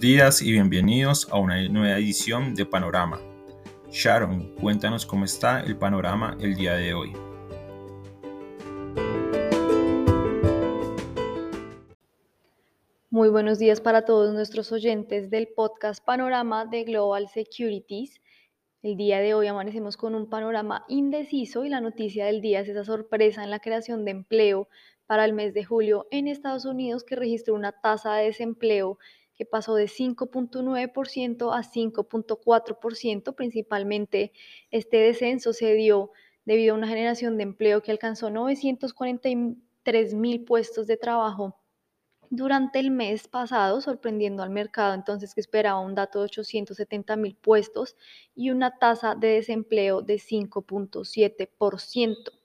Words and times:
Días 0.00 0.40
y 0.40 0.50
bienvenidos 0.52 1.28
a 1.30 1.36
una 1.36 1.62
nueva 1.68 1.98
edición 1.98 2.54
de 2.54 2.64
Panorama. 2.64 3.20
Sharon, 3.90 4.54
cuéntanos 4.54 5.04
cómo 5.04 5.26
está 5.26 5.60
el 5.60 5.76
panorama 5.76 6.38
el 6.40 6.54
día 6.54 6.72
de 6.72 6.94
hoy. 6.94 7.12
Muy 13.10 13.28
buenos 13.28 13.58
días 13.58 13.82
para 13.82 14.06
todos 14.06 14.32
nuestros 14.32 14.72
oyentes 14.72 15.28
del 15.28 15.48
podcast 15.48 16.02
Panorama 16.02 16.64
de 16.64 16.84
Global 16.84 17.28
Securities. 17.28 18.22
El 18.80 18.96
día 18.96 19.20
de 19.20 19.34
hoy 19.34 19.48
amanecemos 19.48 19.98
con 19.98 20.14
un 20.14 20.30
panorama 20.30 20.86
indeciso 20.88 21.66
y 21.66 21.68
la 21.68 21.82
noticia 21.82 22.24
del 22.24 22.40
día 22.40 22.60
es 22.60 22.70
esa 22.70 22.84
sorpresa 22.84 23.44
en 23.44 23.50
la 23.50 23.60
creación 23.60 24.06
de 24.06 24.12
empleo 24.12 24.66
para 25.04 25.26
el 25.26 25.34
mes 25.34 25.52
de 25.52 25.62
julio 25.62 26.06
en 26.10 26.26
Estados 26.26 26.64
Unidos 26.64 27.04
que 27.04 27.16
registró 27.16 27.54
una 27.54 27.72
tasa 27.72 28.14
de 28.14 28.24
desempleo 28.24 28.96
que 29.40 29.46
pasó 29.46 29.74
de 29.74 29.86
5.9% 29.86 31.56
a 31.56 31.62
5.4%. 31.62 33.34
Principalmente 33.34 34.32
este 34.70 34.98
descenso 34.98 35.54
se 35.54 35.72
dio 35.72 36.10
debido 36.44 36.74
a 36.74 36.76
una 36.76 36.86
generación 36.86 37.38
de 37.38 37.44
empleo 37.44 37.80
que 37.80 37.90
alcanzó 37.90 38.28
943 38.28 40.12
mil 40.12 40.44
puestos 40.44 40.86
de 40.86 40.98
trabajo 40.98 41.56
durante 42.28 42.80
el 42.80 42.90
mes 42.90 43.28
pasado, 43.28 43.80
sorprendiendo 43.80 44.42
al 44.42 44.50
mercado 44.50 44.92
entonces 44.92 45.34
que 45.34 45.40
esperaba 45.40 45.80
un 45.80 45.94
dato 45.94 46.18
de 46.18 46.26
870 46.26 47.16
mil 47.16 47.34
puestos 47.34 47.96
y 48.34 48.50
una 48.50 48.76
tasa 48.76 49.14
de 49.14 49.28
desempleo 49.28 50.02
de 50.02 50.16
5.7%. 50.16 52.39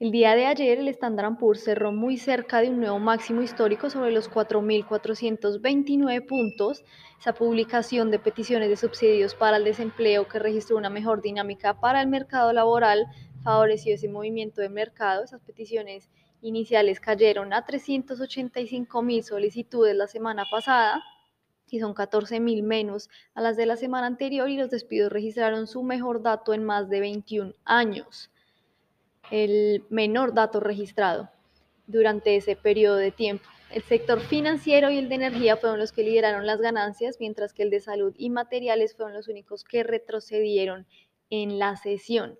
El 0.00 0.10
día 0.10 0.34
de 0.34 0.46
ayer 0.46 0.80
el 0.80 0.88
Standard 0.88 1.38
Poor's 1.38 1.62
cerró 1.62 1.92
muy 1.92 2.16
cerca 2.18 2.60
de 2.60 2.68
un 2.68 2.80
nuevo 2.80 2.98
máximo 2.98 3.42
histórico 3.42 3.90
sobre 3.90 4.10
los 4.10 4.28
4.429 4.28 6.26
puntos. 6.26 6.82
Esa 7.20 7.32
publicación 7.32 8.10
de 8.10 8.18
peticiones 8.18 8.68
de 8.68 8.76
subsidios 8.76 9.36
para 9.36 9.56
el 9.56 9.62
desempleo 9.62 10.26
que 10.26 10.40
registró 10.40 10.78
una 10.78 10.90
mejor 10.90 11.22
dinámica 11.22 11.78
para 11.78 12.02
el 12.02 12.08
mercado 12.08 12.52
laboral 12.52 13.06
favoreció 13.44 13.94
ese 13.94 14.08
movimiento 14.08 14.60
de 14.60 14.68
mercado. 14.68 15.22
Esas 15.22 15.42
peticiones 15.42 16.10
iniciales 16.42 16.98
cayeron 16.98 17.52
a 17.52 17.64
385 17.64 19.00
mil 19.00 19.22
solicitudes 19.22 19.94
la 19.94 20.08
semana 20.08 20.44
pasada 20.50 21.04
y 21.70 21.78
son 21.78 21.94
14 21.94 22.40
mil 22.40 22.64
menos 22.64 23.08
a 23.32 23.40
las 23.40 23.56
de 23.56 23.66
la 23.66 23.76
semana 23.76 24.08
anterior 24.08 24.48
y 24.48 24.56
los 24.56 24.70
despidos 24.70 25.12
registraron 25.12 25.68
su 25.68 25.84
mejor 25.84 26.20
dato 26.20 26.52
en 26.52 26.64
más 26.64 26.88
de 26.88 26.98
21 26.98 27.52
años 27.64 28.32
el 29.30 29.84
menor 29.90 30.34
dato 30.34 30.60
registrado 30.60 31.30
durante 31.86 32.36
ese 32.36 32.56
periodo 32.56 32.96
de 32.96 33.10
tiempo. 33.10 33.44
El 33.70 33.82
sector 33.82 34.20
financiero 34.20 34.90
y 34.90 34.98
el 34.98 35.08
de 35.08 35.16
energía 35.16 35.56
fueron 35.56 35.80
los 35.80 35.92
que 35.92 36.04
lideraron 36.04 36.46
las 36.46 36.60
ganancias, 36.60 37.16
mientras 37.18 37.52
que 37.52 37.62
el 37.64 37.70
de 37.70 37.80
salud 37.80 38.14
y 38.16 38.30
materiales 38.30 38.94
fueron 38.94 39.14
los 39.14 39.28
únicos 39.28 39.64
que 39.64 39.82
retrocedieron 39.82 40.86
en 41.30 41.58
la 41.58 41.76
sesión. 41.76 42.38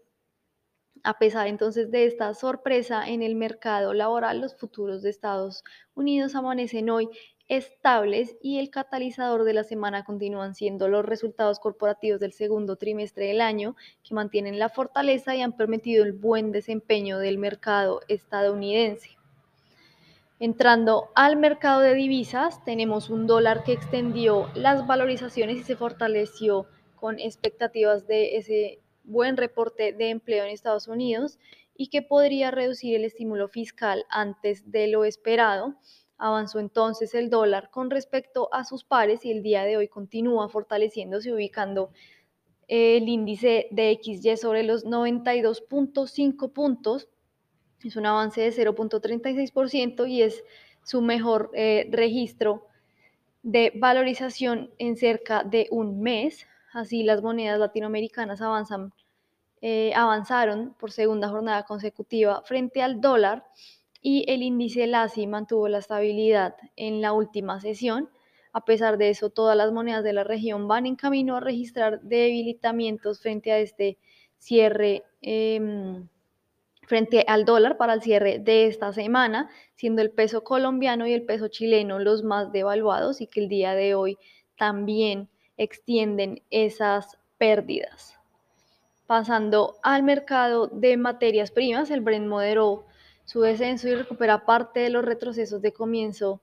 A 1.03 1.19
pesar 1.19 1.49
entonces 1.49 1.91
de 1.91 2.07
esta 2.07 2.33
sorpresa 2.35 3.07
en 3.09 3.23
el 3.23 3.35
mercado 3.35 3.93
laboral, 3.93 4.41
los 4.41 4.57
futuros 4.57 5.03
de 5.03 5.11
Estados 5.11 5.65
Unidos 5.95 6.35
amanecen 6.35 6.89
hoy 6.89 7.09
estables 7.49 8.37
y 8.43 8.59
el 8.59 8.71
catalizador 8.71 9.45
de 9.45 9.53
la 9.53 9.65
semana 9.65 10.05
continúan 10.05 10.55
siendo 10.55 10.89
los 10.89 11.05
resultados 11.05 11.61
corporativos 11.61 12.21
del 12.21 12.33
segundo 12.33 12.77
trimestre 12.77 13.27
del 13.27 13.41
año 13.41 13.77
que 14.03 14.15
mantienen 14.15 14.59
la 14.59 14.71
fortaleza 14.71 15.37
y 15.37 15.43
han 15.43 15.57
permitido 15.57 16.05
el 16.05 16.13
buen 16.13 16.53
desempeño 16.53 17.19
del 17.19 17.39
mercado 17.39 18.01
estadounidense. 18.09 19.11
Entrando 20.41 21.11
al 21.15 21.37
mercado 21.37 21.81
de 21.81 21.95
divisas, 21.95 22.65
tenemos 22.65 23.09
un 23.09 23.27
dólar 23.27 23.63
que 23.63 23.73
extendió 23.73 24.51
las 24.55 24.87
valorizaciones 24.87 25.59
y 25.59 25.63
se 25.63 25.77
fortaleció 25.77 26.67
con 26.97 27.21
expectativas 27.21 28.07
de 28.07 28.37
ese 28.37 28.81
buen 29.05 29.37
reporte 29.37 29.93
de 29.93 30.11
empleo 30.11 30.45
en 30.45 30.51
Estados 30.51 30.89
Unidos 30.89 31.39
y 31.77 31.89
que 31.89 32.03
podría 32.03 32.51
reducir 32.51 32.97
el 32.97 33.05
estímulo 33.05 33.49
fiscal 33.49 34.07
antes 34.09 34.71
de 34.71 34.89
lo 34.89 35.05
esperado 35.05 35.75
Avanzó 36.17 36.61
entonces 36.61 37.15
el 37.15 37.29
dólar 37.29 37.71
con 37.71 37.91
respecto 37.91 38.49
a 38.53 38.65
sus 38.65 38.85
pares 38.85 39.25
y 39.25 39.33
el 39.33 39.43
día 39.43 39.65
de 39.65 39.77
hoy 39.77 39.89
continúa 39.89 40.49
fortaleciéndose, 40.49 41.33
ubicando 41.33 41.91
el 42.69 43.09
índice 43.09 43.69
de 43.71 43.99
XY 44.03 44.37
sobre 44.37 44.63
los 44.63 44.85
92.5 44.85 46.53
puntos. 46.53 47.09
Es 47.83 47.97
un 47.97 48.07
avance 48.07 48.41
de 48.41 48.53
0.36% 48.53 50.09
y 50.09 50.23
es 50.23 50.43
su 50.85 51.03
mejor 51.03 51.51
eh, 51.55 51.89
registro 51.91 52.67
de 53.43 53.73
valorización 53.75 54.71
en 54.79 54.97
cerca 54.97 55.45
de 55.45 55.69
un 55.71 56.01
mes. 56.01 56.47
Así 56.73 57.03
las 57.03 57.23
monedas 57.23 57.59
latinoamericanas 57.59 58.41
avanzan, 58.41 58.93
eh, 59.61 59.93
avanzaron 59.95 60.75
por 60.79 60.93
segunda 60.93 61.29
jornada 61.29 61.65
consecutiva 61.65 62.43
frente 62.43 62.83
al 62.83 63.01
dólar 63.01 63.45
y 64.07 64.27
el 64.31 64.43
índice 64.43 64.87
LASI 64.87 65.27
mantuvo 65.27 65.67
la 65.67 65.79
estabilidad 65.79 66.57
en 66.77 67.01
la 67.01 67.15
última 67.15 67.59
sesión. 67.59 68.11
A 68.53 68.67
pesar 68.67 68.99
de 68.99 69.09
eso, 69.09 69.31
todas 69.31 69.57
las 69.57 69.73
monedas 69.73 70.05
de 70.05 70.13
la 70.13 70.25
región 70.25 70.69
van 70.69 70.85
en 70.85 70.95
camino 70.95 71.37
a 71.37 71.41
registrar 71.41 72.03
debilitamientos 72.03 73.23
frente 73.23 73.51
a 73.51 73.59
este 73.61 73.97
cierre, 74.37 75.05
em, 75.23 76.07
frente 76.83 77.25
al 77.27 77.47
dólar 77.47 77.79
para 77.79 77.95
el 77.95 78.03
cierre 78.03 78.39
de 78.39 78.67
esta 78.67 78.93
semana, 78.93 79.49
siendo 79.75 80.03
el 80.03 80.11
peso 80.11 80.45
colombiano 80.45 81.07
y 81.07 81.15
el 81.15 81.25
peso 81.25 81.49
chileno 81.49 81.99
los 81.99 82.23
más 82.25 82.53
devaluados 82.53 83.23
y 83.23 83.27
que 83.27 83.41
el 83.41 83.49
día 83.49 83.75
de 83.75 83.95
hoy 83.95 84.19
también 84.59 85.31
extienden 85.57 86.43
esas 86.51 87.17
pérdidas. 87.39 88.19
Pasando 89.07 89.77
al 89.83 90.03
mercado 90.03 90.67
de 90.67 90.99
materias 90.99 91.51
primas, 91.51 91.91
el 91.91 92.03
Brent 92.03 92.27
moderó 92.27 92.85
su 93.25 93.41
descenso 93.41 93.89
y 93.89 93.95
recupera 93.95 94.45
parte 94.45 94.81
de 94.81 94.91
los 94.91 95.05
retrocesos 95.05 95.63
de 95.63 95.73
comienzo 95.73 96.41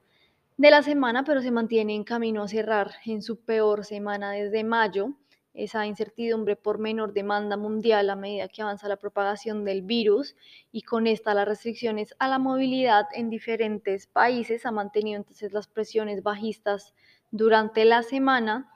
de 0.58 0.72
la 0.72 0.84
semana, 0.84 1.24
pero 1.24 1.42
se 1.42 1.52
mantiene 1.52 1.96
en 1.96 2.04
camino 2.04 2.44
a 2.44 2.48
cerrar 2.48 2.92
en 3.06 3.22
su 3.22 3.40
peor 3.40 3.86
semana 3.86 4.32
desde 4.32 4.64
mayo. 4.64 5.14
Esa 5.54 5.86
incertidumbre 5.86 6.56
por 6.56 6.80
menor 6.80 7.14
demanda 7.14 7.58
mundial 7.58 8.10
a 8.10 8.16
medida 8.16 8.48
que 8.48 8.62
avanza 8.62 8.88
la 8.88 8.96
propagación 8.96 9.66
del 9.66 9.82
virus 9.82 10.36
y 10.72 10.84
con 10.84 11.08
esta 11.08 11.34
las 11.34 11.48
restricciones 11.48 12.16
a 12.20 12.30
la 12.30 12.40
movilidad 12.40 13.08
en 13.14 13.30
diferentes 13.30 14.08
países 14.08 14.66
ha 14.66 14.72
mantenido 14.72 15.18
entonces 15.18 15.52
las 15.52 15.68
presiones 15.68 16.24
bajistas 16.24 16.94
durante 17.32 17.84
la 17.84 18.02
semana 18.02 18.72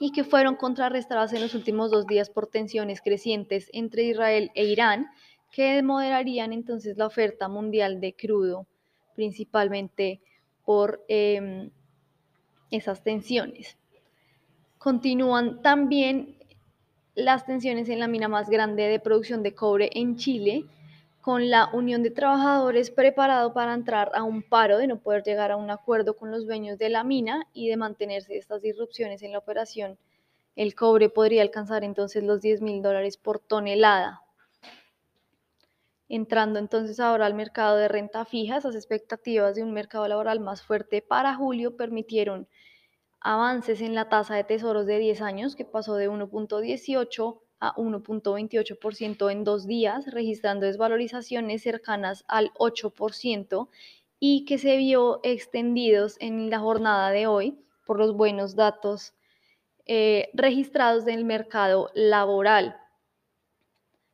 y 0.00 0.12
que 0.12 0.24
fueron 0.24 0.56
contrarrestadas 0.56 1.32
en 1.32 1.40
los 1.40 1.54
últimos 1.54 1.90
dos 1.90 2.06
días 2.06 2.28
por 2.28 2.46
tensiones 2.46 3.00
crecientes 3.00 3.70
entre 3.72 4.02
Israel 4.02 4.50
e 4.54 4.64
Irán 4.64 5.06
que 5.52 5.82
moderarían 5.82 6.52
entonces 6.52 6.96
la 6.96 7.06
oferta 7.06 7.46
mundial 7.46 8.00
de 8.00 8.14
crudo, 8.14 8.66
principalmente 9.14 10.20
por 10.64 11.04
em, 11.08 11.70
esas 12.70 13.04
tensiones. 13.04 13.76
Continúan 14.78 15.60
también 15.62 16.38
las 17.14 17.44
tensiones 17.44 17.90
en 17.90 18.00
la 18.00 18.08
mina 18.08 18.28
más 18.28 18.48
grande 18.48 18.84
de 18.84 18.98
producción 18.98 19.42
de 19.42 19.54
cobre 19.54 19.90
en 19.92 20.16
Chile, 20.16 20.64
con 21.20 21.50
la 21.50 21.68
Unión 21.72 22.02
de 22.02 22.10
Trabajadores 22.10 22.90
preparado 22.90 23.52
para 23.52 23.74
entrar 23.74 24.10
a 24.14 24.24
un 24.24 24.42
paro 24.42 24.78
de 24.78 24.88
no 24.88 24.98
poder 24.98 25.22
llegar 25.22 25.52
a 25.52 25.56
un 25.56 25.70
acuerdo 25.70 26.16
con 26.16 26.32
los 26.32 26.46
dueños 26.46 26.78
de 26.78 26.88
la 26.88 27.04
mina 27.04 27.46
y 27.52 27.68
de 27.68 27.76
mantenerse 27.76 28.38
estas 28.38 28.62
disrupciones 28.62 29.22
en 29.22 29.32
la 29.32 29.38
operación. 29.38 29.98
El 30.56 30.74
cobre 30.74 31.10
podría 31.10 31.42
alcanzar 31.42 31.84
entonces 31.84 32.24
los 32.24 32.40
10 32.40 32.62
mil 32.62 32.82
dólares 32.82 33.18
por 33.18 33.38
tonelada. 33.38 34.21
Entrando 36.14 36.58
entonces 36.58 37.00
ahora 37.00 37.24
al 37.24 37.32
mercado 37.32 37.78
de 37.78 37.88
renta 37.88 38.26
fija, 38.26 38.58
esas 38.58 38.74
expectativas 38.74 39.54
de 39.54 39.62
un 39.62 39.72
mercado 39.72 40.06
laboral 40.06 40.40
más 40.40 40.60
fuerte 40.60 41.00
para 41.00 41.34
julio 41.34 41.74
permitieron 41.78 42.46
avances 43.18 43.80
en 43.80 43.94
la 43.94 44.10
tasa 44.10 44.34
de 44.34 44.44
tesoros 44.44 44.84
de 44.84 44.98
10 44.98 45.22
años, 45.22 45.56
que 45.56 45.64
pasó 45.64 45.94
de 45.94 46.10
1.18 46.10 47.40
a 47.60 47.74
1.28% 47.76 49.32
en 49.32 49.42
dos 49.42 49.66
días, 49.66 50.04
registrando 50.12 50.66
desvalorizaciones 50.66 51.62
cercanas 51.62 52.26
al 52.28 52.52
8% 52.58 53.70
y 54.20 54.44
que 54.44 54.58
se 54.58 54.76
vio 54.76 55.20
extendidos 55.22 56.18
en 56.20 56.50
la 56.50 56.58
jornada 56.58 57.10
de 57.10 57.26
hoy 57.26 57.58
por 57.86 57.98
los 57.98 58.14
buenos 58.14 58.54
datos 58.54 59.14
eh, 59.86 60.28
registrados 60.34 61.06
del 61.06 61.24
mercado 61.24 61.88
laboral. 61.94 62.81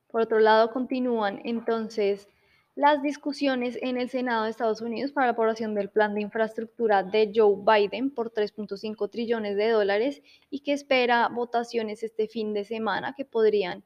Por 0.08 0.22
otro 0.22 0.38
lado, 0.38 0.70
continúan 0.70 1.40
entonces 1.44 2.28
las 2.74 3.02
discusiones 3.02 3.76
en 3.82 3.98
el 3.98 4.08
Senado 4.08 4.44
de 4.44 4.50
Estados 4.50 4.80
Unidos 4.80 5.10
para 5.12 5.26
la 5.26 5.32
aprobación 5.32 5.74
del 5.74 5.90
plan 5.90 6.14
de 6.14 6.20
infraestructura 6.20 7.02
de 7.02 7.32
Joe 7.34 7.56
Biden 7.56 8.10
por 8.10 8.32
3.5 8.32 9.10
trillones 9.10 9.56
de 9.56 9.68
dólares 9.70 10.22
y 10.48 10.60
que 10.60 10.72
espera 10.72 11.28
votaciones 11.28 12.02
este 12.02 12.28
fin 12.28 12.54
de 12.54 12.64
semana 12.64 13.14
que 13.16 13.24
podrían 13.24 13.82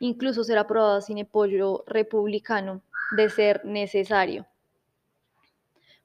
incluso 0.00 0.42
ser 0.42 0.58
aprobadas 0.58 1.06
sin 1.06 1.20
apoyo 1.20 1.84
republicano 1.86 2.82
de 3.16 3.30
ser 3.30 3.64
necesario. 3.64 4.46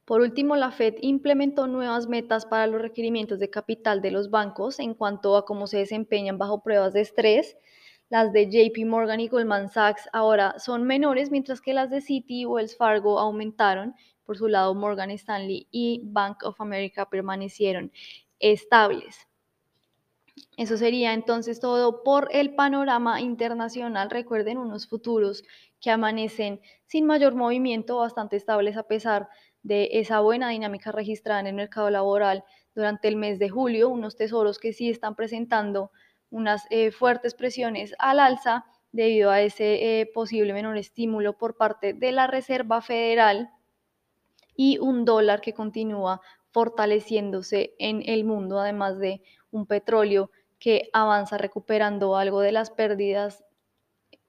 Por 0.06 0.22
último, 0.22 0.56
la 0.56 0.72
Fed 0.72 0.96
implementó 1.02 1.68
nuevas 1.68 2.08
metas 2.08 2.46
para 2.46 2.68
los 2.68 2.82
requerimientos 2.82 3.40
de 3.40 3.50
capital 3.50 4.02
de 4.02 4.12
los 4.12 4.30
bancos 4.30 4.80
en 4.80 4.94
cuanto 4.94 5.36
a 5.36 5.44
cómo 5.44 5.68
se 5.68 5.80
desempeñan 5.80 6.38
bajo 6.38 6.62
pruebas 6.62 6.94
de 6.94 7.02
estrés. 7.02 7.58
Las 8.10 8.32
de 8.32 8.50
JP 8.50 8.86
Morgan 8.86 9.20
y 9.20 9.28
Goldman 9.28 9.70
Sachs 9.70 10.08
ahora 10.14 10.58
son 10.60 10.84
menores, 10.84 11.30
mientras 11.30 11.60
que 11.60 11.74
las 11.74 11.90
de 11.90 12.02
Citi 12.02 12.42
y 12.42 12.46
Wells 12.46 12.78
Fargo 12.78 13.20
aumentaron. 13.20 13.96
Por 14.24 14.38
su 14.38 14.48
lado, 14.48 14.74
Morgan 14.76 15.12
Stanley 15.12 15.68
y 15.72 16.02
Bank 16.06 16.44
of 16.44 16.62
America 16.62 17.10
permanecieron 17.10 17.92
estables. 18.40 19.28
Eso 20.56 20.78
sería 20.78 21.14
entonces 21.14 21.60
todo 21.60 22.04
por 22.04 22.30
el 22.32 22.56
panorama 22.56 23.22
internacional. 23.22 24.10
Recuerden 24.10 24.58
unos 24.58 24.88
futuros 24.88 25.44
que 25.82 25.92
amanecen 25.92 26.62
sin 26.86 27.06
mayor 27.06 27.36
movimiento, 27.36 27.98
bastante 27.98 28.38
estables 28.38 28.78
a 28.78 28.84
pesar 28.84 29.30
de 29.64 29.90
esa 29.94 30.20
buena 30.22 30.50
dinámica 30.50 30.92
registrada 30.92 31.42
en 31.42 31.48
el 31.48 31.56
mercado 31.56 31.90
laboral 31.90 32.44
durante 32.74 33.08
el 33.08 33.18
mes 33.18 33.38
de 33.38 33.50
julio, 33.50 33.90
unos 33.90 34.16
tesoros 34.16 34.60
que 34.60 34.72
sí 34.72 34.90
están 34.90 35.16
presentando 35.16 35.92
unas 36.30 36.66
eh, 36.70 36.92
fuertes 36.92 37.34
presiones 37.34 37.96
al 38.00 38.20
alza 38.20 38.66
debido 38.92 39.32
a 39.32 39.42
ese 39.42 40.00
eh, 40.00 40.06
posible 40.06 40.54
menor 40.54 40.78
estímulo 40.78 41.38
por 41.38 41.58
parte 41.58 41.94
de 41.94 42.12
la 42.12 42.28
Reserva 42.28 42.82
Federal 42.82 43.50
y 44.56 44.80
un 44.80 45.06
dólar 45.06 45.42
que 45.42 45.54
continúa 45.54 46.22
fortaleciéndose 46.52 47.76
en 47.78 48.02
el 48.06 48.24
mundo, 48.24 48.60
además 48.60 48.98
de 48.98 49.22
un 49.52 49.68
petróleo 49.68 50.32
que 50.60 50.90
avanza 50.94 51.38
recuperando 51.38 52.16
algo 52.16 52.42
de 52.42 52.52
las 52.52 52.72
pérdidas 52.72 53.44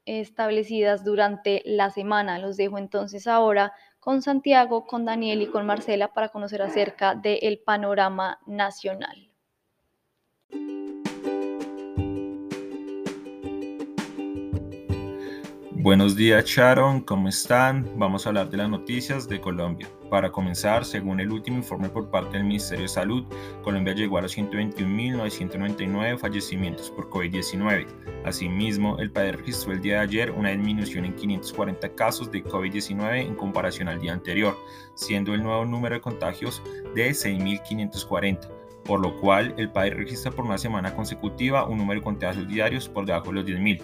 establecidas 0.05 1.05
durante 1.05 1.63
la 1.65 1.91
semana. 1.91 2.39
Los 2.39 2.57
dejo 2.57 2.79
entonces 2.79 3.27
ahora 3.27 3.73
con 4.01 4.23
Santiago, 4.23 4.87
con 4.87 5.05
Daniel 5.05 5.43
y 5.43 5.47
con 5.47 5.67
Marcela 5.67 6.13
para 6.13 6.31
conocer 6.31 6.63
acerca 6.63 7.15
del 7.15 7.59
panorama 7.59 8.39
nacional. 8.47 9.31
Buenos 15.81 16.17
días 16.17 16.45
Sharon, 16.45 17.03
¿cómo 17.03 17.29
están? 17.29 17.89
Vamos 17.97 18.27
a 18.27 18.31
hablar 18.31 18.51
de 18.51 18.57
las 18.57 18.69
noticias 18.69 19.29
de 19.29 19.41
Colombia. 19.41 19.89
Para 20.11 20.33
comenzar, 20.33 20.85
según 20.85 21.21
el 21.21 21.31
último 21.31 21.59
informe 21.59 21.89
por 21.89 22.11
parte 22.11 22.37
del 22.37 22.47
Ministerio 22.47 22.83
de 22.83 22.89
Salud, 22.89 23.25
Colombia 23.63 23.95
llegó 23.95 24.19
a 24.19 24.23
los 24.23 24.37
121.999 24.37 26.19
fallecimientos 26.19 26.91
por 26.91 27.09
COVID-19. 27.09 27.87
Asimismo, 28.25 28.99
el 28.99 29.13
país 29.13 29.37
registró 29.37 29.73
el 29.73 29.81
día 29.81 29.99
de 29.99 30.01
ayer 30.01 30.33
una 30.33 30.51
disminución 30.51 31.05
en 31.05 31.15
540 31.15 31.95
casos 31.95 32.33
de 32.33 32.43
COVID-19 32.43 33.27
en 33.27 33.37
comparación 33.37 33.87
al 33.87 34.01
día 34.01 34.15
anterior, 34.15 34.59
siendo 34.95 35.33
el 35.33 35.45
nuevo 35.45 35.65
número 35.65 35.95
de 35.95 36.01
contagios 36.01 36.61
de 36.97 37.11
6.540 37.11 38.58
por 38.89 39.01
lo 39.01 39.21
cual 39.21 39.55
el 39.59 39.69
país 39.69 39.95
registra 39.95 40.33
por 40.33 40.47
una 40.47 40.57
semana 40.57 40.95
consecutiva 40.95 41.69
un 41.69 41.77
número 41.77 42.01
de 42.01 42.05
contagios 42.05 42.49
diarios 42.49 42.89
por 42.89 43.05
debajo 43.05 43.27
de 43.27 43.33
los 43.35 43.45
10.000. 43.45 43.83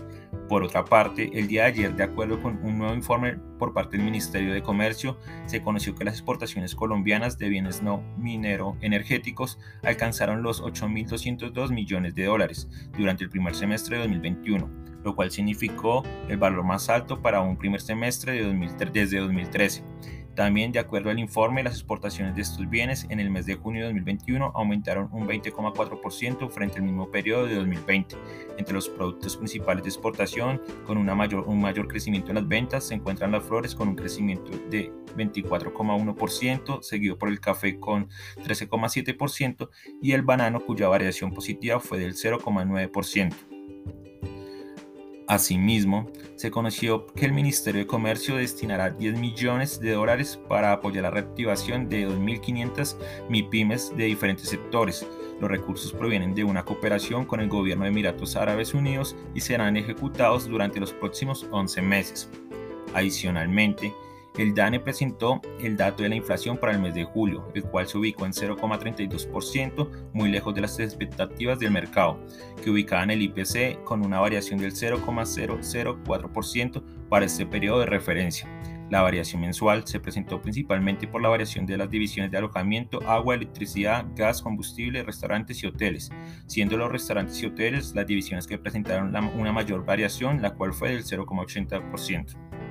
Por 0.49 0.63
otra 0.63 0.87
parte, 0.87 1.31
el 1.35 1.47
día 1.47 1.65
de 1.65 1.69
ayer, 1.69 1.95
de 1.95 2.05
acuerdo 2.05 2.41
con 2.41 2.57
un 2.65 2.79
nuevo 2.79 2.95
informe 2.95 3.37
por 3.59 3.75
parte 3.75 3.99
del 3.99 4.07
Ministerio 4.07 4.55
de 4.55 4.63
Comercio, 4.63 5.19
se 5.45 5.61
conoció 5.61 5.95
que 5.95 6.05
las 6.05 6.15
exportaciones 6.15 6.75
colombianas 6.75 7.37
de 7.37 7.51
bienes 7.51 7.83
no 7.83 8.03
minero 8.17 8.79
energéticos 8.81 9.59
alcanzaron 9.83 10.43
los 10.43 10.63
8.202 10.63 11.71
millones 11.71 12.15
de 12.15 12.25
dólares 12.25 12.71
durante 12.97 13.25
el 13.25 13.31
primer 13.31 13.55
semestre 13.55 13.97
de 13.97 14.05
2021, 14.05 14.71
lo 15.05 15.15
cual 15.15 15.31
significó 15.31 16.03
el 16.29 16.39
valor 16.39 16.65
más 16.65 16.89
alto 16.89 17.21
para 17.21 17.43
un 17.43 17.59
primer 17.59 17.83
semestre 17.83 18.33
de 18.33 18.91
desde 18.91 19.19
2013. 19.19 19.85
También, 20.35 20.73
de 20.73 20.81
acuerdo 20.81 21.11
al 21.11 21.19
informe, 21.19 21.63
las 21.63 21.75
exportaciones 21.75 22.35
de 22.35 22.43
estos 22.43 22.69
bienes 22.69 23.07
en 23.09 23.21
el 23.21 23.31
mes 23.31 23.47
de 23.47 23.55
junio 23.55 23.83
de 23.83 23.87
2021 23.89 24.53
aumentaron 24.55 25.09
un 25.13 25.29
20,4% 25.29 26.51
frente 26.51 26.79
al 26.79 26.83
mismo 26.83 27.11
periodo 27.11 27.47
de 27.47 27.55
2020. 27.55 28.17
Entre 28.59 28.75
los 28.75 28.89
productos 28.89 29.37
principales 29.37 29.85
de 29.85 29.91
exportación, 29.91 30.61
con 30.87 31.05
mayor, 31.05 31.45
un 31.47 31.61
mayor 31.61 31.87
crecimiento 31.87 32.31
en 32.31 32.37
las 32.37 32.49
ventas, 32.49 32.89
se 32.89 32.95
encuentran 32.95 33.31
las 33.31 33.45
flores 33.45 33.75
con 33.75 33.89
un 33.89 33.97
crecimiento 33.97 34.51
de 34.71 34.93
24,1%, 35.17 36.83
seguido 36.83 37.17
por 37.17 37.29
el 37.29 37.39
café 37.39 37.79
con 37.79 38.09
13,7% 38.39 39.69
y 40.03 40.13
el 40.13 40.23
banano 40.23 40.61
cuya 40.61 40.89
variación 40.89 41.33
positiva 41.33 41.79
fue 41.79 41.99
del 41.99 42.15
0,9%. 42.15 43.54
Asimismo, 45.27 46.11
se 46.37 46.51
conoció 46.51 47.07
que 47.07 47.25
el 47.25 47.33
Ministerio 47.33 47.81
de 47.81 47.87
Comercio 47.87 48.37
destinará 48.37 48.91
10 48.91 49.19
millones 49.19 49.81
de 49.81 49.93
dólares 49.93 50.39
para 50.49 50.73
apoyar 50.73 51.05
la 51.05 51.11
reactivación 51.11 51.89
de 51.89 52.07
2.500 52.07 52.97
MIPIMES 53.31 53.97
de 53.97 54.05
diferentes 54.05 54.51
sectores. 54.51 55.07
Los 55.41 55.51
recursos 55.51 55.93
provienen 55.93 56.35
de 56.35 56.45
una 56.45 56.65
cooperación 56.65 57.25
con 57.25 57.41
el 57.41 57.49
gobierno 57.49 57.85
de 57.85 57.91
Emiratos 57.91 58.37
Árabes 58.37 58.75
Unidos 58.75 59.17
y 59.35 59.41
serán 59.41 59.79
ejecutados 59.79 60.47
durante 60.47 60.79
los 60.79 60.93
próximos 60.93 61.47
11 61.51 61.81
meses. 61.81 62.29
Adicionalmente, 62.93 63.95
el 64.37 64.55
DANE 64.55 64.81
presentó 64.81 65.41
el 65.61 65.77
dato 65.77 66.03
de 66.03 66.09
la 66.09 66.17
inflación 66.17 66.59
para 66.59 66.73
el 66.73 66.81
mes 66.81 66.95
de 66.95 67.05
julio, 67.05 67.49
el 67.55 67.63
cual 67.65 67.87
se 67.87 67.99
ubicó 67.99 68.27
en 68.27 68.33
0,32%, 68.33 70.11
muy 70.13 70.29
lejos 70.29 70.53
de 70.55 70.61
las 70.61 70.81
expectativas 70.81 71.61
del 71.61 71.71
mercado, 71.71 72.19
que 72.63 72.71
ubicaban 72.71 73.11
el 73.11 73.23
IPC 73.23 73.85
con 73.85 74.05
una 74.05 74.21
variación 74.21 74.59
del 74.59 74.73
0,004% 74.73 76.83
para 77.09 77.27
este 77.27 77.47
periodo 77.47 77.81
de 77.81 77.87
referencia. 77.87 78.49
La 78.91 79.03
variación 79.03 79.41
mensual 79.41 79.87
se 79.87 79.99
presentó 79.99 80.43
principalmente 80.43 81.07
por 81.07 81.23
la 81.23 81.29
variación 81.29 81.65
de 81.65 81.77
las 81.77 81.89
divisiones 81.89 82.31
de 82.31 82.39
alojamiento, 82.39 83.01
agua, 83.09 83.35
electricidad, 83.35 84.05
gas, 84.15 84.43
combustible, 84.43 85.03
restaurantes 85.03 85.63
y 85.63 85.67
hoteles, 85.67 86.11
siendo 86.47 86.77
los 86.77 86.93
restaurantes 86.93 87.43
y 87.43 87.47
hoteles 87.47 87.95
las 87.95 88.07
divisiones 88.07 88.47
que 88.47 88.59
presentaron 88.59 89.15
una 89.39 89.53
mayor 89.53 89.87
variación, 89.87 90.43
la 90.43 90.55
cual 90.55 90.75
fue 90.75 90.91
del 90.91 91.05
0,80%. 91.05 92.64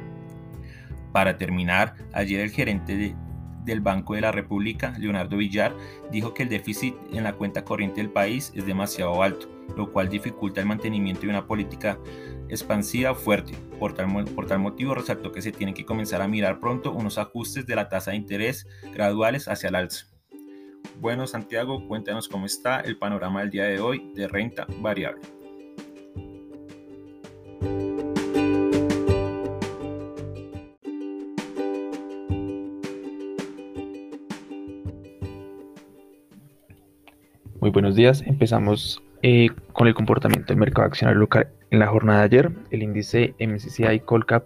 Para 1.13 1.37
terminar, 1.37 1.93
ayer 2.11 2.41
el 2.41 2.49
gerente 2.49 3.15
del 3.63 3.81
Banco 3.81 4.15
de 4.15 4.21
la 4.21 4.31
República, 4.31 4.95
Leonardo 4.97 5.37
Villar, 5.37 5.73
dijo 6.11 6.33
que 6.33 6.43
el 6.43 6.49
déficit 6.49 6.95
en 7.13 7.23
la 7.23 7.33
cuenta 7.33 7.63
corriente 7.63 8.01
del 8.01 8.09
país 8.09 8.51
es 8.55 8.65
demasiado 8.65 9.21
alto, 9.21 9.47
lo 9.77 9.93
cual 9.93 10.09
dificulta 10.09 10.59
el 10.59 10.65
mantenimiento 10.67 11.21
de 11.21 11.29
una 11.29 11.45
política 11.45 11.99
expansiva 12.49 13.13
fuerte. 13.13 13.53
Por 13.79 13.93
tal, 13.93 14.25
por 14.35 14.47
tal, 14.47 14.59
motivo, 14.59 14.95
resaltó 14.95 15.31
que 15.31 15.43
se 15.43 15.51
tienen 15.51 15.75
que 15.75 15.85
comenzar 15.85 16.21
a 16.21 16.27
mirar 16.27 16.59
pronto 16.59 16.91
unos 16.91 17.19
ajustes 17.19 17.67
de 17.67 17.75
la 17.75 17.89
tasa 17.89 18.11
de 18.11 18.17
interés 18.17 18.67
graduales 18.91 19.47
hacia 19.47 19.69
el 19.69 19.75
alza. 19.75 20.07
Bueno, 20.99 21.27
Santiago, 21.27 21.87
cuéntanos 21.87 22.27
cómo 22.27 22.47
está 22.47 22.79
el 22.79 22.97
panorama 22.97 23.41
del 23.41 23.51
día 23.51 23.65
de 23.65 23.79
hoy 23.79 24.11
de 24.15 24.27
renta 24.27 24.65
variable. 24.79 25.21
Buenos 37.73 37.95
días. 37.95 38.21
Empezamos 38.27 39.01
eh, 39.23 39.49
con 39.73 39.87
el 39.87 39.95
comportamiento 39.95 40.53
del 40.53 40.57
mercado 40.57 40.87
accionario 40.87 41.19
local. 41.19 41.47
En 41.71 41.79
la 41.79 41.87
jornada 41.87 42.19
de 42.19 42.25
ayer, 42.25 42.51
el 42.69 42.83
índice 42.83 43.33
MSCI 43.39 44.01
Colcap 44.01 44.45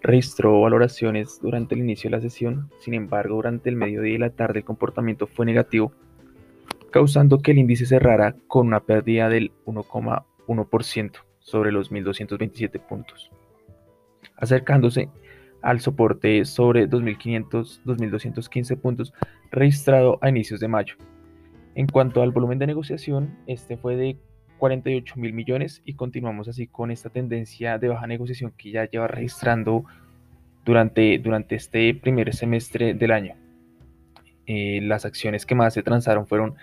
registró 0.00 0.60
valoraciones 0.60 1.40
durante 1.42 1.74
el 1.74 1.80
inicio 1.80 2.08
de 2.08 2.16
la 2.16 2.22
sesión. 2.22 2.70
Sin 2.78 2.94
embargo, 2.94 3.34
durante 3.34 3.68
el 3.68 3.74
mediodía 3.74 4.14
y 4.14 4.18
la 4.18 4.30
tarde 4.30 4.60
el 4.60 4.64
comportamiento 4.64 5.26
fue 5.26 5.44
negativo, 5.44 5.92
causando 6.92 7.40
que 7.40 7.50
el 7.50 7.58
índice 7.58 7.84
cerrara 7.84 8.36
con 8.46 8.68
una 8.68 8.78
pérdida 8.78 9.28
del 9.28 9.50
1,1% 9.66 11.12
sobre 11.40 11.72
los 11.72 11.90
1.227 11.90 12.78
puntos, 12.80 13.32
acercándose 14.36 15.08
al 15.62 15.80
soporte 15.80 16.44
sobre 16.44 16.88
2.500-2.215 16.88 18.80
puntos 18.80 19.12
registrado 19.50 20.20
a 20.22 20.28
inicios 20.28 20.60
de 20.60 20.68
mayo. 20.68 20.94
En 21.78 21.86
cuanto 21.86 22.22
al 22.22 22.32
volumen 22.32 22.58
de 22.58 22.66
negociación, 22.66 23.38
este 23.46 23.76
fue 23.76 23.94
de 23.94 24.16
48 24.58 25.14
mil 25.16 25.32
millones 25.32 25.80
y 25.84 25.94
continuamos 25.94 26.48
así 26.48 26.66
con 26.66 26.90
esta 26.90 27.08
tendencia 27.08 27.78
de 27.78 27.86
baja 27.86 28.08
negociación 28.08 28.52
que 28.58 28.72
ya 28.72 28.90
lleva 28.90 29.06
registrando 29.06 29.84
durante, 30.64 31.20
durante 31.20 31.54
este 31.54 31.94
primer 31.94 32.34
semestre 32.34 32.94
del 32.94 33.12
año. 33.12 33.36
Eh, 34.46 34.80
las 34.82 35.04
acciones 35.04 35.46
que 35.46 35.54
más 35.54 35.72
se 35.72 35.84
transaron 35.84 36.26
fueron 36.26 36.56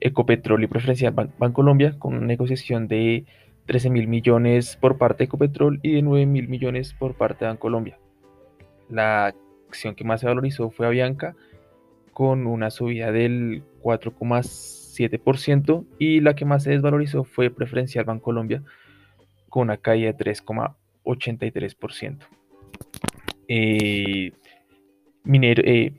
Ecopetrol 0.00 0.64
y 0.64 0.66
Preferencial 0.66 1.14
Bancolombia 1.38 1.96
con 1.96 2.14
una 2.14 2.26
negociación 2.26 2.88
de 2.88 3.26
13 3.66 3.88
mil 3.90 4.08
millones 4.08 4.74
por 4.74 4.98
parte 4.98 5.18
de 5.18 5.24
Ecopetrol 5.26 5.78
y 5.80 5.92
de 5.92 6.02
9 6.02 6.26
mil 6.26 6.48
millones 6.48 6.92
por 6.92 7.14
parte 7.14 7.44
de 7.44 7.50
Bancolombia. 7.50 8.00
La 8.88 9.32
acción 9.68 9.94
que 9.94 10.02
más 10.02 10.22
se 10.22 10.26
valorizó 10.26 10.70
fue 10.70 10.88
Avianca 10.88 11.36
con 12.20 12.46
una 12.46 12.70
subida 12.70 13.10
del 13.12 13.62
4,7% 13.82 15.86
y 15.98 16.20
la 16.20 16.34
que 16.34 16.44
más 16.44 16.64
se 16.64 16.72
desvalorizó 16.72 17.24
fue 17.24 17.48
Preferencial 17.48 18.04
Bancolombia 18.04 18.62
con 19.48 19.62
una 19.62 19.78
caída 19.78 20.12
de 20.12 20.18
3,83%. 20.18 22.18
Eh, 23.48 24.32
eh, 25.32 25.92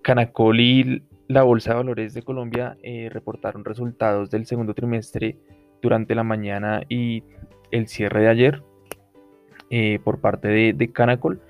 Canacol 0.00 0.58
y 0.58 1.02
la 1.26 1.42
Bolsa 1.42 1.72
de 1.72 1.76
Valores 1.76 2.14
de 2.14 2.22
Colombia 2.22 2.78
eh, 2.82 3.10
reportaron 3.12 3.62
resultados 3.62 4.30
del 4.30 4.46
segundo 4.46 4.72
trimestre 4.72 5.36
durante 5.82 6.14
la 6.14 6.24
mañana 6.24 6.80
y 6.88 7.24
el 7.72 7.88
cierre 7.88 8.22
de 8.22 8.28
ayer 8.28 8.62
eh, 9.68 9.98
por 10.02 10.22
parte 10.22 10.48
de, 10.48 10.92
Canacol. 10.92 11.42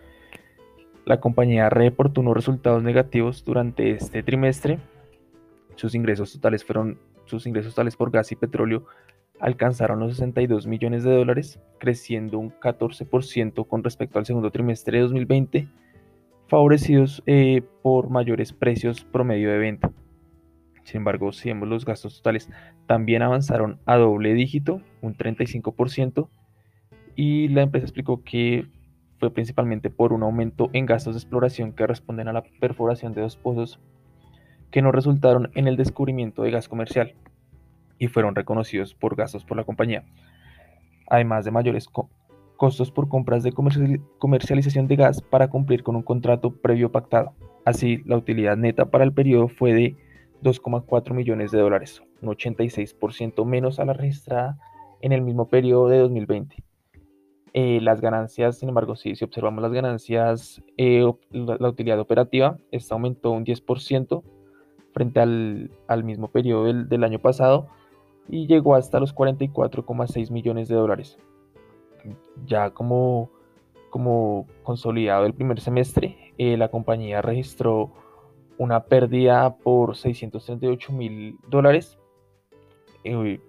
La 1.08 1.20
compañía 1.20 1.70
reportó 1.70 2.20
unos 2.20 2.36
resultados 2.36 2.82
negativos 2.82 3.42
durante 3.42 3.92
este 3.92 4.22
trimestre. 4.22 4.78
Sus 5.74 5.94
ingresos 5.94 6.34
totales 6.34 6.66
fueron 6.66 6.98
sus 7.24 7.46
ingresos 7.46 7.72
totales 7.72 7.96
por 7.96 8.10
gas 8.10 8.30
y 8.30 8.36
petróleo 8.36 8.84
alcanzaron 9.40 10.00
los 10.00 10.10
62 10.12 10.66
millones 10.66 11.04
de 11.04 11.14
dólares, 11.14 11.60
creciendo 11.78 12.38
un 12.38 12.50
14% 12.50 13.66
con 13.66 13.82
respecto 13.82 14.18
al 14.18 14.26
segundo 14.26 14.50
trimestre 14.50 14.98
de 14.98 15.04
2020, 15.04 15.68
favorecidos 16.46 17.22
eh, 17.24 17.62
por 17.80 18.10
mayores 18.10 18.52
precios 18.52 19.02
promedio 19.02 19.50
de 19.50 19.56
venta. 19.56 19.90
Sin 20.84 20.98
embargo, 20.98 21.32
si 21.32 21.48
vemos 21.48 21.70
los 21.70 21.86
gastos 21.86 22.18
totales, 22.18 22.50
también 22.86 23.22
avanzaron 23.22 23.80
a 23.86 23.96
doble 23.96 24.34
dígito, 24.34 24.82
un 25.00 25.16
35%, 25.16 26.28
y 27.16 27.48
la 27.48 27.62
empresa 27.62 27.86
explicó 27.86 28.22
que 28.22 28.66
fue 29.18 29.30
principalmente 29.32 29.90
por 29.90 30.12
un 30.12 30.22
aumento 30.22 30.70
en 30.72 30.86
gastos 30.86 31.14
de 31.14 31.18
exploración 31.18 31.72
que 31.72 31.86
responden 31.86 32.28
a 32.28 32.32
la 32.32 32.42
perforación 32.60 33.12
de 33.14 33.22
dos 33.22 33.36
pozos 33.36 33.80
que 34.70 34.82
no 34.82 34.92
resultaron 34.92 35.50
en 35.54 35.66
el 35.66 35.76
descubrimiento 35.76 36.42
de 36.42 36.50
gas 36.50 36.68
comercial 36.68 37.14
y 37.98 38.08
fueron 38.08 38.34
reconocidos 38.34 38.94
por 38.94 39.16
gastos 39.16 39.44
por 39.44 39.56
la 39.56 39.64
compañía, 39.64 40.04
además 41.08 41.44
de 41.44 41.50
mayores 41.50 41.88
costos 42.56 42.90
por 42.90 43.08
compras 43.08 43.42
de 43.42 43.52
comercialización 43.52 44.86
de 44.86 44.96
gas 44.96 45.22
para 45.22 45.48
cumplir 45.48 45.82
con 45.82 45.96
un 45.96 46.02
contrato 46.02 46.50
previo 46.50 46.92
pactado. 46.92 47.32
Así, 47.64 48.02
la 48.04 48.16
utilidad 48.16 48.56
neta 48.56 48.90
para 48.90 49.04
el 49.04 49.12
periodo 49.12 49.48
fue 49.48 49.72
de 49.72 49.96
2,4 50.42 51.12
millones 51.14 51.50
de 51.50 51.58
dólares, 51.58 52.02
un 52.22 52.28
86% 52.28 53.44
menos 53.44 53.80
a 53.80 53.84
la 53.84 53.92
registrada 53.92 54.58
en 55.00 55.12
el 55.12 55.22
mismo 55.22 55.48
periodo 55.48 55.88
de 55.88 55.98
2020. 55.98 56.67
Eh, 57.60 57.80
las 57.82 58.00
ganancias, 58.00 58.56
sin 58.56 58.68
embargo, 58.68 58.94
si 58.94 59.12
observamos 59.20 59.62
las 59.62 59.72
ganancias, 59.72 60.62
eh, 60.76 61.02
la, 61.32 61.68
utilidad 61.68 61.98
operativa, 61.98 62.56
esta 62.70 62.94
aumentó 62.94 63.32
un 63.32 63.44
10% 63.44 64.22
frente 64.92 65.18
al, 65.18 66.04
mismo 66.04 66.28
periodo 66.28 66.72
del, 66.72 67.02
año 67.02 67.18
pasado 67.18 67.66
y 68.28 68.46
llegó 68.46 68.76
hasta 68.76 69.00
los 69.00 69.12
44,6 69.12 70.30
millones 70.30 70.68
de 70.68 70.76
dólares. 70.76 71.18
Ya 72.46 72.70
como, 72.70 73.28
consolidado 74.62 75.26
el 75.26 75.34
primer 75.34 75.58
semestre, 75.58 76.32
eh, 76.38 76.56
la 76.56 76.68
compañía 76.68 77.22
registró 77.22 77.90
una 78.56 78.84
pérdida 78.84 79.56
por 79.56 79.96
638 79.96 80.92
mil 80.92 81.38
dólares, 81.48 81.98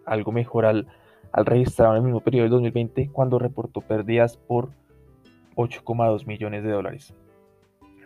algo 0.08 0.32
mejor 0.32 0.66
al, 0.66 0.88
al 1.32 1.46
registrado 1.46 1.94
en 1.94 1.98
el 1.98 2.04
mismo 2.04 2.22
periodo 2.22 2.44
del 2.44 2.52
2020 2.52 3.10
cuando 3.12 3.40
reportó 3.40 3.82
pérdidas 3.82 4.38
por 4.38 4.70
8,2 5.56 6.26
millones 6.26 6.64
de 6.64 6.72
dólares. 6.72 7.14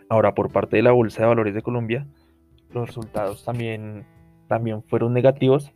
Ahora, 0.08 0.34
por 0.34 0.50
parte 0.52 0.76
de 0.76 0.82
la 0.82 0.90
Bolsa 0.92 1.22
de 1.22 1.28
Valores 1.28 1.54
de 1.54 1.62
Colombia, 1.62 2.06
los 2.70 2.86
resultados 2.86 3.44
también, 3.44 4.04
también 4.48 4.82
fueron 4.82 5.12
negativos, 5.12 5.72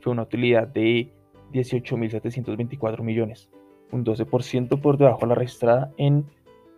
fue 0.00 0.12
una 0.12 0.22
utilidad 0.22 0.68
de 0.68 1.12
18.724 1.52 3.02
millones, 3.02 3.50
un 3.90 4.04
12% 4.04 4.80
por 4.80 4.98
debajo 4.98 5.20
de 5.20 5.26
la 5.26 5.34
registrada 5.34 5.92
en 5.96 6.24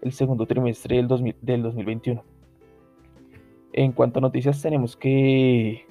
el 0.02 0.12
segundo 0.12 0.46
trimestre 0.46 0.96
del, 0.96 1.34
del 1.40 1.62
2021. 1.62 2.22
En 3.72 3.92
cuanto 3.92 4.18
a 4.18 4.22
noticias, 4.22 4.60
tenemos 4.62 4.96
que 4.96 5.86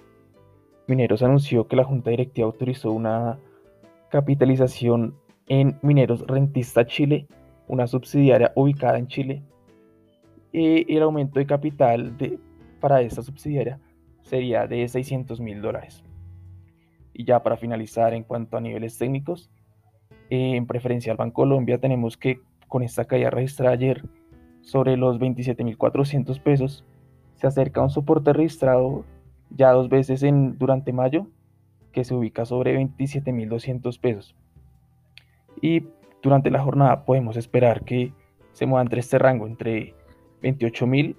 Mineros 0.87 1.23
anunció 1.23 1.67
que 1.67 1.75
la 1.75 1.85
Junta 1.85 2.09
Directiva 2.09 2.45
autorizó 2.45 2.91
una 2.91 3.39
capitalización 4.09 5.15
en 5.47 5.79
Mineros 5.81 6.25
Rentista 6.27 6.85
Chile, 6.85 7.27
una 7.67 7.87
subsidiaria 7.87 8.51
ubicada 8.55 8.97
en 8.97 9.07
Chile. 9.07 9.43
Y 10.51 10.93
el 10.95 11.03
aumento 11.03 11.39
de 11.39 11.45
capital 11.45 12.15
para 12.79 13.01
esta 13.01 13.21
subsidiaria 13.21 13.79
sería 14.21 14.67
de 14.67 14.87
600 14.87 15.39
mil 15.39 15.61
dólares. 15.61 16.03
Y 17.13 17.25
ya 17.25 17.43
para 17.43 17.57
finalizar, 17.57 18.13
en 18.13 18.23
cuanto 18.23 18.57
a 18.57 18.61
niveles 18.61 18.97
técnicos, 18.97 19.49
en 20.29 20.65
preferencial 20.65 21.17
Bancolombia 21.17 21.77
tenemos 21.77 22.17
que 22.17 22.39
con 22.67 22.81
esta 22.81 23.05
caída 23.05 23.29
registrada 23.29 23.73
ayer 23.73 24.03
sobre 24.61 24.97
los 24.97 25.19
27.400 25.19 26.41
pesos, 26.41 26.85
se 27.35 27.47
acerca 27.47 27.81
a 27.81 27.83
un 27.83 27.89
soporte 27.89 28.33
registrado 28.33 29.05
ya 29.51 29.71
dos 29.71 29.89
veces 29.89 30.23
en, 30.23 30.57
durante 30.57 30.93
mayo, 30.93 31.27
que 31.91 32.03
se 32.03 32.15
ubica 32.15 32.45
sobre 32.45 32.75
27.200 32.79 33.99
pesos. 33.99 34.35
Y 35.61 35.83
durante 36.23 36.49
la 36.49 36.63
jornada 36.63 37.05
podemos 37.05 37.37
esperar 37.37 37.83
que 37.83 38.13
se 38.53 38.65
mueva 38.65 38.81
entre 38.81 39.01
este 39.01 39.19
rango, 39.19 39.45
entre 39.45 39.93
28.000 40.41 41.15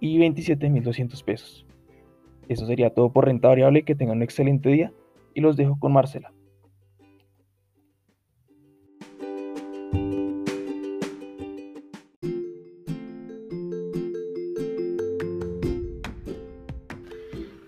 y 0.00 0.18
27.200 0.18 1.24
pesos. 1.24 1.66
Eso 2.48 2.66
sería 2.66 2.90
todo 2.90 3.12
por 3.12 3.26
renta 3.26 3.48
variable. 3.48 3.84
Que 3.84 3.94
tengan 3.94 4.18
un 4.18 4.22
excelente 4.22 4.68
día 4.68 4.92
y 5.38 5.40
los 5.40 5.56
dejo 5.56 5.78
con 5.78 5.92
Marcela. 5.92 6.32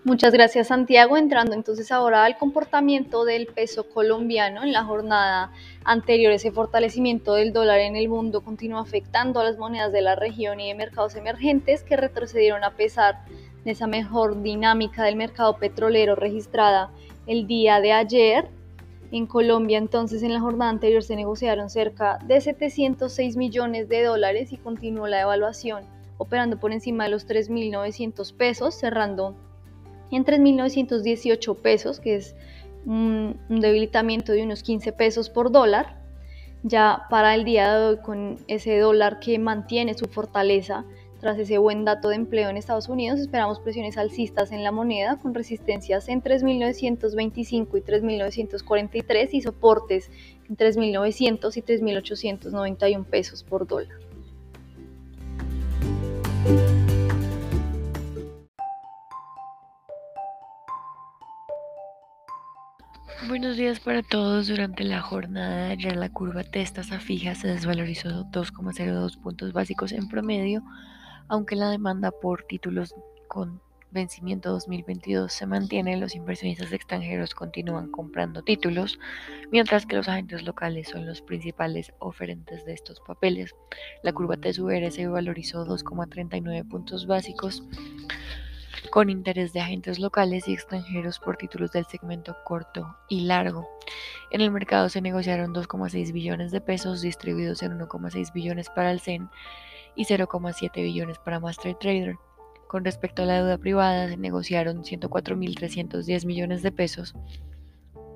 Muchas 0.02 0.32
gracias 0.32 0.66
Santiago. 0.66 1.16
Entrando 1.16 1.54
entonces 1.54 1.92
ahora 1.92 2.24
al 2.24 2.36
comportamiento 2.38 3.24
del 3.24 3.46
peso 3.46 3.88
colombiano 3.88 4.64
en 4.64 4.72
la 4.72 4.82
jornada 4.82 5.52
anterior, 5.84 6.32
ese 6.32 6.50
fortalecimiento 6.50 7.34
del 7.34 7.52
dólar 7.52 7.78
en 7.78 7.94
el 7.94 8.08
mundo 8.08 8.40
continúa 8.40 8.80
afectando 8.80 9.38
a 9.38 9.44
las 9.44 9.58
monedas 9.58 9.92
de 9.92 10.02
la 10.02 10.16
región 10.16 10.58
y 10.58 10.66
de 10.66 10.74
mercados 10.74 11.14
emergentes 11.14 11.84
que 11.84 11.96
retrocedieron 11.96 12.64
a 12.64 12.72
pesar 12.72 13.24
de 13.64 13.70
esa 13.70 13.86
mejor 13.86 14.42
dinámica 14.42 15.04
del 15.04 15.14
mercado 15.14 15.56
petrolero 15.58 16.16
registrada 16.16 16.90
el 17.30 17.46
día 17.46 17.80
de 17.80 17.92
ayer. 17.92 18.48
En 19.12 19.26
Colombia 19.26 19.78
entonces 19.78 20.22
en 20.24 20.34
la 20.34 20.40
jornada 20.40 20.70
anterior 20.70 21.02
se 21.02 21.14
negociaron 21.14 21.70
cerca 21.70 22.18
de 22.26 22.40
706 22.40 23.36
millones 23.36 23.88
de 23.88 24.02
dólares 24.02 24.52
y 24.52 24.56
continuó 24.56 25.06
la 25.06 25.20
evaluación 25.20 25.84
operando 26.18 26.58
por 26.58 26.72
encima 26.72 27.04
de 27.04 27.10
los 27.10 27.26
3.900 27.26 28.34
pesos, 28.34 28.74
cerrando 28.74 29.36
en 30.10 30.24
3.918 30.24 31.56
pesos, 31.56 32.00
que 32.00 32.16
es 32.16 32.34
un, 32.84 33.40
debilitamiento 33.48 34.32
de 34.32 34.42
unos 34.42 34.62
15 34.62 34.92
pesos 34.92 35.30
por 35.30 35.50
dólar. 35.50 35.98
Ya 36.62 37.06
para 37.08 37.34
el 37.34 37.44
día 37.44 37.74
de 37.74 37.86
hoy, 37.86 37.96
con 37.98 38.38
ese 38.48 38.78
dólar 38.78 39.18
que 39.20 39.38
mantiene 39.38 39.94
su 39.94 40.06
fortaleza 40.06 40.84
tras 41.20 41.38
ese 41.38 41.58
buen 41.58 41.84
dato 41.84 42.08
de 42.08 42.16
empleo 42.16 42.48
en 42.48 42.56
Estados 42.56 42.88
Unidos, 42.88 43.20
esperamos 43.20 43.60
presiones 43.60 43.98
alcistas 43.98 44.52
en 44.52 44.64
la 44.64 44.72
moneda 44.72 45.18
con 45.18 45.34
resistencias 45.34 46.08
en 46.08 46.22
3.925 46.22 47.78
y 47.78 47.82
3.943 47.82 49.28
y 49.32 49.42
soportes 49.42 50.10
en 50.48 50.56
3.900 50.56 51.56
y 51.56 51.62
3.891 51.62 53.04
pesos 53.04 53.44
por 53.44 53.66
dólar. 53.66 53.98
Buenos 63.28 63.58
días 63.58 63.78
para 63.80 64.02
todos. 64.02 64.48
Durante 64.48 64.82
la 64.82 65.02
jornada 65.02 65.68
ayer 65.68 65.94
la 65.96 66.08
curva 66.08 66.42
testas 66.42 66.90
a 66.90 66.98
fija 66.98 67.34
se 67.34 67.48
desvalorizó 67.48 68.24
2,02 68.24 69.20
puntos 69.20 69.52
básicos 69.52 69.92
en 69.92 70.08
promedio, 70.08 70.62
aunque 71.30 71.54
la 71.54 71.70
demanda 71.70 72.10
por 72.10 72.42
títulos 72.42 72.92
con 73.28 73.60
vencimiento 73.92 74.50
2022 74.50 75.32
se 75.32 75.46
mantiene, 75.46 75.96
los 75.96 76.16
inversionistas 76.16 76.72
extranjeros 76.72 77.36
continúan 77.36 77.88
comprando 77.92 78.42
títulos, 78.42 78.98
mientras 79.52 79.86
que 79.86 79.94
los 79.94 80.08
agentes 80.08 80.42
locales 80.42 80.88
son 80.88 81.06
los 81.06 81.22
principales 81.22 81.92
oferentes 82.00 82.64
de 82.64 82.72
estos 82.72 83.00
papeles. 83.00 83.54
La 84.02 84.12
curva 84.12 84.36
TSUR 84.36 84.90
se 84.90 85.06
valorizó 85.06 85.64
2,39 85.64 86.68
puntos 86.68 87.06
básicos 87.06 87.62
con 88.90 89.08
interés 89.08 89.52
de 89.52 89.60
agentes 89.60 90.00
locales 90.00 90.48
y 90.48 90.52
extranjeros 90.52 91.20
por 91.20 91.36
títulos 91.36 91.70
del 91.70 91.86
segmento 91.86 92.36
corto 92.44 92.96
y 93.08 93.20
largo. 93.20 93.68
En 94.32 94.40
el 94.40 94.50
mercado 94.50 94.88
se 94.88 95.00
negociaron 95.00 95.54
2,6 95.54 96.12
billones 96.12 96.50
de 96.50 96.60
pesos 96.60 97.02
distribuidos 97.02 97.62
en 97.62 97.78
1,6 97.78 98.32
billones 98.32 98.68
para 98.68 98.90
el 98.90 98.98
CEN 98.98 99.30
y 99.96 100.04
0,7 100.04 100.82
billones 100.82 101.18
para 101.18 101.40
Master 101.40 101.74
Trader. 101.74 102.16
Con 102.68 102.84
respecto 102.84 103.22
a 103.22 103.26
la 103.26 103.36
deuda 103.36 103.58
privada, 103.58 104.08
se 104.08 104.16
negociaron 104.16 104.84
104.310 104.84 106.26
millones 106.26 106.62
de 106.62 106.70
pesos, 106.70 107.14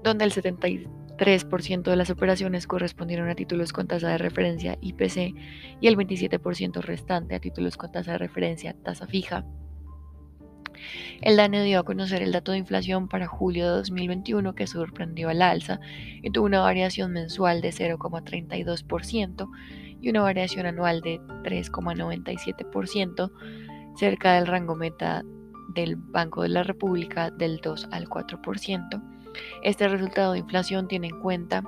donde 0.02 0.24
el 0.24 0.32
73% 0.32 1.82
de 1.82 1.96
las 1.96 2.10
operaciones 2.10 2.66
correspondieron 2.66 3.28
a 3.28 3.34
títulos 3.34 3.72
con 3.72 3.88
tasa 3.88 4.10
de 4.10 4.18
referencia 4.18 4.78
IPC 4.80 5.34
y 5.80 5.86
el 5.88 5.96
27% 5.96 6.82
restante 6.82 7.34
a 7.34 7.40
títulos 7.40 7.76
con 7.76 7.90
tasa 7.90 8.12
de 8.12 8.18
referencia 8.18 8.76
tasa 8.84 9.06
fija. 9.06 9.44
El 11.20 11.36
DANE 11.36 11.64
dio 11.64 11.80
a 11.80 11.84
conocer 11.84 12.22
el 12.22 12.32
dato 12.32 12.52
de 12.52 12.58
inflación 12.58 13.08
para 13.08 13.26
julio 13.26 13.64
de 13.66 13.76
2021 13.76 14.54
que 14.54 14.66
sorprendió 14.66 15.28
al 15.28 15.42
alza 15.42 15.80
y 16.22 16.30
tuvo 16.30 16.46
una 16.46 16.60
variación 16.60 17.12
mensual 17.12 17.60
de 17.60 17.70
0,32% 17.70 19.48
y 20.04 20.10
una 20.10 20.22
variación 20.22 20.66
anual 20.66 21.00
de 21.00 21.20
3,97%, 21.20 23.30
cerca 23.96 24.34
del 24.34 24.46
rango 24.46 24.76
meta 24.76 25.24
del 25.68 25.96
Banco 25.96 26.42
de 26.42 26.50
la 26.50 26.62
República 26.62 27.30
del 27.30 27.62
2 27.62 27.88
al 27.90 28.06
4%. 28.08 29.02
Este 29.62 29.88
resultado 29.88 30.32
de 30.32 30.40
inflación 30.40 30.88
tiene 30.88 31.06
en 31.08 31.20
cuenta 31.20 31.64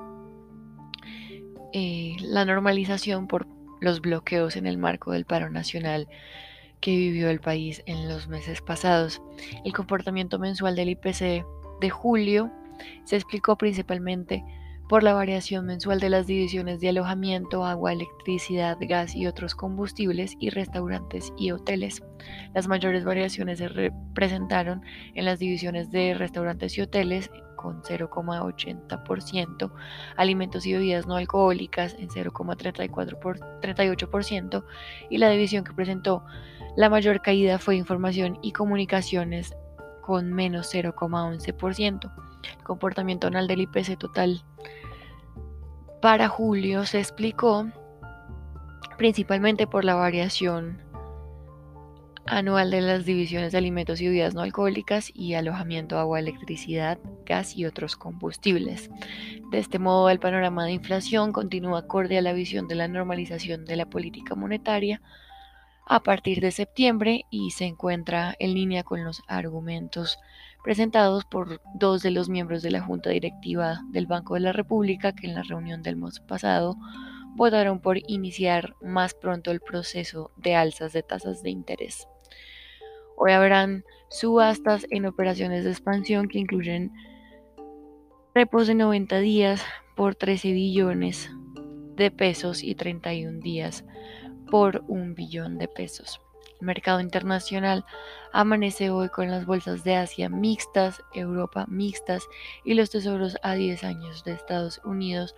eh, 1.73 2.17
la 2.21 2.45
normalización 2.45 3.27
por 3.27 3.47
los 3.81 4.01
bloqueos 4.01 4.57
en 4.57 4.67
el 4.67 4.79
marco 4.79 5.13
del 5.13 5.25
paro 5.25 5.51
nacional 5.51 6.09
que 6.81 6.91
vivió 6.91 7.31
el 7.31 7.41
país 7.41 7.83
en 7.87 8.09
los 8.09 8.29
meses 8.29 8.61
pasados. 8.61 9.23
El 9.65 9.73
comportamiento 9.73 10.39
mensual 10.39 10.77
del 10.77 10.91
IPC 10.91 11.45
de 11.81 11.91
julio 11.91 12.53
se 13.05 13.17
explicó 13.17 13.57
principalmente 13.57 14.45
por 14.89 15.03
la 15.03 15.15
variación 15.15 15.67
mensual 15.67 15.99
de 15.99 16.11
las 16.11 16.27
divisiones 16.27 16.79
de 16.81 16.91
alojamiento, 16.91 17.65
agua, 17.65 17.93
electricidad, 17.93 18.77
gas 18.81 19.17
y 19.17 19.27
otros 19.27 19.55
combustibles 19.55 20.35
y 20.39 20.51
restaurantes 20.51 21.33
y 21.37 21.51
hoteles. 21.51 22.03
Las 22.55 22.69
mayores 22.69 23.05
variaciones 23.05 23.59
se 23.59 23.91
presentaron 24.15 24.83
en 25.15 25.25
las 25.25 25.41
divisiones 25.41 25.91
de 25.91 26.15
restaurantes 26.15 26.79
y 26.79 26.83
hoteles 26.83 27.31
con 27.57 27.83
0,80%, 27.83 29.73
alimentos 30.17 30.67
y 30.67 30.75
bebidas 30.75 31.07
no 31.07 31.17
alcohólicas 31.17 31.97
en 31.99 32.09
0,38% 32.09 34.65
y 35.11 35.19
la 35.19 35.31
división 35.31 35.65
que 35.65 35.73
presentó 35.73 36.23
la 36.77 36.89
mayor 36.91 37.23
caída 37.23 37.59
fue 37.59 37.75
información 37.77 38.39
y 38.43 38.53
comunicaciones 38.53 39.57
con 40.03 40.33
menos 40.33 40.73
0,11%. 40.73 42.26
El 42.43 42.65
comportamiento 42.65 43.27
anual 43.27 43.47
del 43.47 43.61
IPC 43.61 43.99
total 43.99 44.43
para 46.01 46.29
julio 46.29 46.85
se 46.87 46.99
explicó 46.99 47.67
principalmente 48.97 49.67
por 49.67 49.85
la 49.85 49.95
variación 49.95 50.81
anual 52.27 52.71
de 52.71 52.81
las 52.81 53.05
divisiones 53.05 53.53
de 53.53 53.59
alimentos 53.59 54.01
y 54.01 54.07
bebidas 54.07 54.35
no 54.35 54.43
alcohólicas 54.43 55.11
y 55.15 55.35
alojamiento, 55.35 55.99
agua, 55.99 56.19
electricidad, 56.19 56.99
gas 57.25 57.57
y 57.57 57.65
otros 57.65 57.97
combustibles. 57.97 58.91
De 59.51 59.59
este 59.59 59.79
modo, 59.79 60.11
el 60.11 60.19
panorama 60.19 60.65
de 60.65 60.73
inflación 60.73 61.33
continúa 61.33 61.81
acorde 61.81 62.19
a 62.19 62.23
la 62.23 62.33
visión 62.33 62.69
de 62.69 62.75
la 62.75 62.89
normalización 62.89 63.65
de 63.65 63.77
la 63.77 63.87
política 63.87 64.35
monetaria 64.35 65.01
a 65.89 66.03
partir 66.03 66.41
de 66.41 66.51
septiembre 66.51 67.27
y 67.31 67.53
se 67.53 67.65
encuentra 67.65 68.35
en 68.41 68.55
línea 68.55 68.83
con 68.83 69.05
los 69.05 69.23
argumentos 69.29 70.19
presentados 70.67 71.25
por 71.25 71.61
dos 71.77 72.03
de 72.03 72.11
los 72.11 72.29
miembros 72.29 72.61
de 72.61 72.73
la 72.73 72.81
Junta 72.81 73.11
Directiva 73.11 73.83
del 73.91 74.09
Banco 74.09 74.35
de 74.35 74.41
la 74.41 74.51
República 74.51 75.13
que 75.13 75.29
en 75.29 75.37
la 75.37 75.45
reunión 75.45 75.81
del 75.81 75.95
mes 75.95 76.19
pasado 76.19 76.75
votaron 77.37 77.79
por 77.79 77.99
iniciar 78.09 78.75
más 78.83 79.15
pronto 79.15 79.53
el 79.53 79.61
proceso 79.61 80.33
de 80.37 80.57
alzas 80.57 80.93
de 80.93 81.05
tasas 81.05 81.45
de 81.45 81.51
interés. 81.51 82.09
Hoy 83.17 83.31
habrán 83.31 83.85
subastas 84.11 84.89
en 84.91 85.07
operaciones 85.07 85.63
de 85.63 85.71
expansión 85.71 86.27
que 86.27 86.41
incluyen 86.41 86.91
repos 88.35 88.67
de 88.67 88.75
90 88.75 89.21
días 89.21 89.63
por 89.95 90.17
13 90.17 90.51
billones 90.51 91.31
de 91.95 92.11
pesos 92.11 92.65
y 92.65 92.75
31 92.75 93.39
días 93.39 93.85
por 94.51 94.83
un 94.89 95.15
billón 95.15 95.59
de 95.59 95.69
pesos. 95.69 96.21
El 96.61 96.67
mercado 96.67 97.01
internacional 97.01 97.85
amanece 98.33 98.91
hoy 98.91 99.09
con 99.09 99.31
las 99.31 99.45
bolsas 99.45 99.85
de 99.85 99.97
Asia 99.97 100.29
mixtas, 100.29 101.03
Europa 101.15 101.67
mixtas 101.69 102.27
y 102.65 102.75
los 102.75 102.91
tesoros 102.91 103.37
a 103.43 103.55
10 103.55 103.85
años 103.85 104.25
de 104.25 104.33
Estados 104.33 104.81
Unidos 104.85 105.35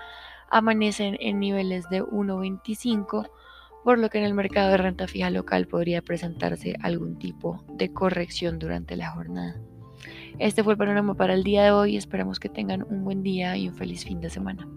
amanecen 0.50 1.16
en 1.20 1.40
niveles 1.40 1.88
de 1.90 2.02
1.25, 2.02 3.30
por 3.84 3.98
lo 3.98 4.08
que 4.10 4.18
en 4.18 4.24
el 4.24 4.34
mercado 4.34 4.70
de 4.70 4.76
renta 4.78 5.06
fija 5.06 5.30
local 5.30 5.66
podría 5.66 6.02
presentarse 6.02 6.76
algún 6.82 7.18
tipo 7.18 7.64
de 7.68 7.92
corrección 7.92 8.58
durante 8.58 8.96
la 8.96 9.10
jornada. 9.10 9.60
Este 10.38 10.62
fue 10.62 10.74
el 10.74 10.78
panorama 10.78 11.14
para 11.14 11.34
el 11.34 11.42
día 11.42 11.64
de 11.64 11.70
hoy, 11.72 11.96
esperamos 11.96 12.38
que 12.38 12.48
tengan 12.48 12.82
un 12.82 13.04
buen 13.04 13.22
día 13.22 13.56
y 13.56 13.68
un 13.68 13.74
feliz 13.74 14.04
fin 14.04 14.20
de 14.20 14.30
semana. 14.30 14.68